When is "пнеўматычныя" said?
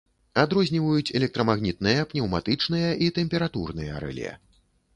2.13-2.89